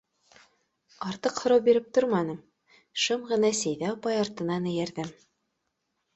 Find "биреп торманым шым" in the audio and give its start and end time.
1.67-3.29